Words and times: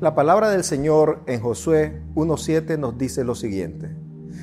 La 0.00 0.14
palabra 0.14 0.48
del 0.48 0.64
Señor 0.64 1.20
en 1.26 1.42
Josué 1.42 2.02
1.7 2.14 2.78
nos 2.78 2.96
dice 2.96 3.22
lo 3.22 3.34
siguiente. 3.34 3.94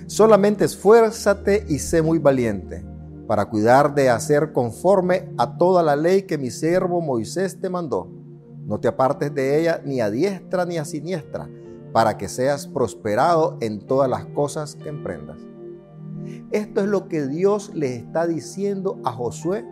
Solamente 0.06 0.66
esfuérzate 0.66 1.66
y 1.68 1.80
sé 1.80 2.04
muy 2.04 2.20
valiente 2.20 2.86
para 3.26 3.46
cuidar 3.46 3.96
de 3.96 4.12
hacer 4.12 4.54
conforme 4.54 5.34
a 5.36 5.58
toda 5.58 5.82
la 5.82 5.96
ley 5.96 6.22
que 6.24 6.38
mi 6.38 6.52
siervo 6.52 7.02
Moisés 7.02 7.60
te 7.60 7.72
mandó. 7.72 8.08
No 8.68 8.80
te 8.80 8.88
apartes 8.88 9.34
de 9.34 9.60
ella 9.60 9.82
ni 9.84 10.00
a 10.00 10.12
diestra 10.12 10.64
ni 10.66 10.78
a 10.78 10.86
siniestra, 10.86 11.50
para 11.92 12.20
que 12.20 12.30
seas 12.30 12.68
prosperado 12.68 13.58
en 13.60 13.80
todas 13.80 14.08
las 14.08 14.26
cosas 14.26 14.76
que 14.76 14.90
emprendas. 14.90 15.40
Esto 16.52 16.82
es 16.82 16.88
lo 16.88 17.08
que 17.08 17.26
Dios 17.26 17.72
le 17.74 17.96
está 17.96 18.28
diciendo 18.28 19.00
a 19.04 19.12
Josué 19.12 19.66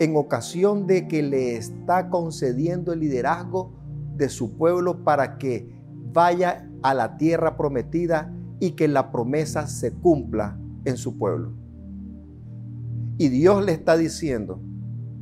en 0.00 0.16
ocasión 0.16 0.88
de 0.88 1.06
que 1.06 1.22
le 1.22 1.54
está 1.54 2.08
concediendo 2.10 2.92
el 2.92 2.98
liderazgo 2.98 3.79
de 4.20 4.28
su 4.28 4.56
pueblo 4.56 5.02
para 5.02 5.38
que 5.38 5.68
vaya 6.12 6.70
a 6.82 6.94
la 6.94 7.16
tierra 7.16 7.56
prometida 7.56 8.32
y 8.60 8.72
que 8.72 8.86
la 8.86 9.10
promesa 9.10 9.66
se 9.66 9.92
cumpla 9.92 10.58
en 10.84 10.96
su 10.96 11.18
pueblo. 11.18 11.52
Y 13.18 13.28
Dios 13.28 13.64
le 13.64 13.72
está 13.72 13.96
diciendo, 13.96 14.60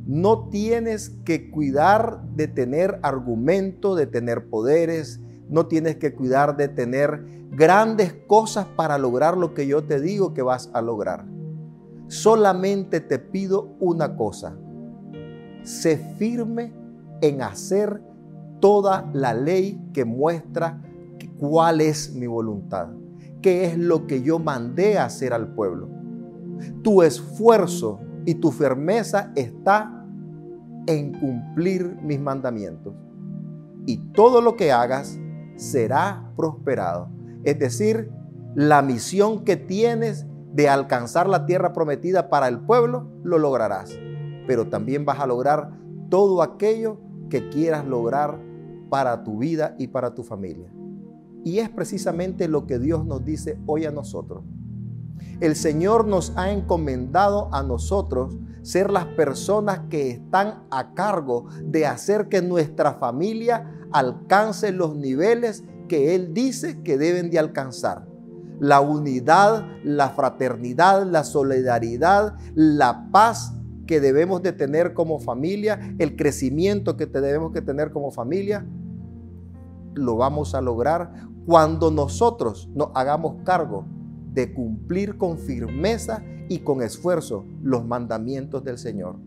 no 0.07 0.49
tienes 0.49 1.11
que 1.25 1.51
cuidar 1.51 2.23
de 2.35 2.49
tener 2.49 2.99
argumento, 3.03 3.95
de 3.95 4.07
tener 4.07 4.49
poderes, 4.49 5.21
no 5.49 5.67
tienes 5.67 5.97
que 5.97 6.15
cuidar 6.15 6.57
de 6.57 6.69
tener 6.69 7.25
grandes 7.51 8.15
cosas 8.27 8.67
para 8.67 8.99
lograr 8.99 9.37
lo 9.37 9.55
que 9.55 9.67
yo 9.67 9.85
te 9.85 10.01
digo 10.01 10.35
que 10.35 10.43
vas 10.43 10.71
a 10.75 10.83
lograr. 10.83 11.25
Solamente 12.09 13.01
te 13.01 13.19
pido 13.19 13.77
una 13.81 14.17
cosa, 14.17 14.57
sé 15.63 15.99
firme 16.19 16.73
en 17.21 17.43
hacer 17.43 18.01
toda 18.61 19.09
la 19.13 19.35
ley 19.35 19.81
que 19.93 20.05
muestra 20.05 20.83
cuál 21.39 21.81
es 21.81 22.15
mi 22.15 22.27
voluntad, 22.27 22.89
qué 23.41 23.65
es 23.65 23.79
lo 23.79 24.07
que 24.07 24.23
yo 24.23 24.39
mandé 24.39 24.99
hacer 24.99 25.33
al 25.33 25.55
pueblo. 25.55 25.89
Tu 26.83 27.03
esfuerzo 27.03 28.01
y 28.27 28.35
tu 28.35 28.51
firmeza 28.51 29.33
está 29.37 30.05
en 30.87 31.13
cumplir 31.13 31.97
mis 32.03 32.21
mandamientos. 32.21 32.95
Y 33.87 33.99
todo 34.13 34.41
lo 34.41 34.57
que 34.57 34.73
hagas 34.73 35.19
será 35.57 36.31
prosperado. 36.37 37.09
Es 37.45 37.59
decir, 37.59 38.11
la 38.55 38.83
misión 38.83 39.45
que 39.45 39.57
tienes 39.57 40.27
de 40.53 40.69
alcanzar 40.69 41.29
la 41.29 41.47
tierra 41.47 41.73
prometida 41.73 42.29
para 42.29 42.49
el 42.49 42.59
pueblo, 42.61 43.09
lo 43.23 43.39
lograrás. 43.39 43.97
Pero 44.47 44.69
también 44.69 45.05
vas 45.05 45.21
a 45.21 45.27
lograr 45.27 45.71
todo 46.09 46.43
aquello 46.43 46.99
que 47.31 47.49
quieras 47.51 47.87
lograr 47.87 48.48
para 48.89 49.25
tu 49.25 49.39
vida 49.39 49.75
y 49.79 49.89
para 49.89 50.15
tu 50.15 50.23
familia. 50.23 50.71
Y 51.45 51.59
es 51.59 51.69
precisamente 51.69 52.49
lo 52.49 52.67
que 52.67 52.79
Dios 52.79 53.05
nos 53.07 53.25
dice 53.25 53.59
hoy 53.67 53.85
a 53.85 53.91
nosotros. 53.91 54.45
El 55.41 55.57
Señor 55.57 56.07
nos 56.07 56.33
ha 56.37 56.51
encomendado 56.51 57.49
a 57.53 57.63
nosotros 57.63 58.37
ser 58.63 58.91
las 58.91 59.07
personas 59.07 59.81
que 59.89 60.11
están 60.11 60.65
a 60.71 60.95
cargo 60.95 61.47
de 61.63 61.87
hacer 61.87 62.29
que 62.29 62.43
nuestra 62.43 62.95
familia 62.95 63.73
alcance 63.93 64.73
los 64.73 64.97
niveles 64.97 65.65
que 65.89 66.15
Él 66.15 66.35
dice 66.35 66.83
que 66.83 66.99
deben 66.99 67.31
de 67.31 67.39
alcanzar. 67.39 68.07
La 68.61 68.81
unidad, 68.81 69.65
la 69.85 70.11
fraternidad, 70.11 71.07
la 71.07 71.25
solidaridad, 71.25 72.35
la 72.55 73.09
paz 73.13 73.55
que 73.87 74.01
debemos 74.01 74.43
de 74.43 74.53
tener 74.53 74.93
como 74.93 75.19
familia, 75.19 75.95
el 75.99 76.17
crecimiento 76.17 76.97
que 76.97 77.07
debemos 77.07 77.53
de 77.53 77.63
tener 77.63 77.91
como 77.91 78.11
familia, 78.11 78.67
lo 79.99 80.17
vamos 80.17 80.55
a 80.55 80.61
lograr 80.61 81.29
cuando 81.47 81.91
nosotros 81.91 82.69
nos 82.75 82.91
hagamos 82.95 83.43
cargo 83.45 83.87
de 84.33 84.53
cumplir 84.55 85.17
con 85.17 85.39
firmeza 85.39 86.23
y 86.49 86.61
con 86.61 86.83
esfuerzo 86.83 87.45
los 87.63 87.87
mandamientos 87.87 88.65
del 88.65 88.79
Señor. 88.79 89.19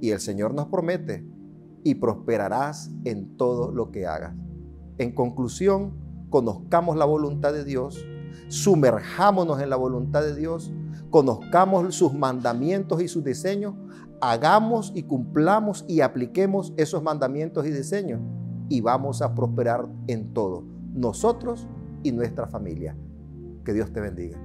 Y 0.00 0.10
el 0.10 0.20
Señor 0.20 0.54
nos 0.54 0.66
promete, 0.66 1.24
y 1.84 1.96
prosperarás 1.96 2.90
en 3.04 3.36
todo 3.36 3.72
lo 3.72 3.90
que 3.90 4.06
hagas. 4.06 4.34
En 4.98 5.12
conclusión, 5.12 5.94
conozcamos 6.30 6.96
la 6.96 7.04
voluntad 7.04 7.52
de 7.52 7.64
Dios, 7.64 8.04
sumerjámonos 8.48 9.60
en 9.60 9.70
la 9.70 9.76
voluntad 9.76 10.22
de 10.22 10.34
Dios, 10.34 10.72
conozcamos 11.10 11.94
sus 11.94 12.14
mandamientos 12.14 13.02
y 13.02 13.08
sus 13.08 13.24
diseños, 13.24 13.74
hagamos 14.20 14.92
y 14.94 15.02
cumplamos 15.02 15.84
y 15.88 16.00
apliquemos 16.00 16.72
esos 16.76 17.02
mandamientos 17.02 17.66
y 17.66 17.70
diseños 17.70 18.20
y 18.72 18.80
vamos 18.80 19.20
a 19.20 19.34
prosperar 19.34 19.86
en 20.06 20.32
todo, 20.32 20.64
nosotros 20.94 21.68
y 22.02 22.10
nuestra 22.10 22.46
familia. 22.46 22.96
Que 23.66 23.74
Dios 23.74 23.92
te 23.92 24.00
bendiga. 24.00 24.38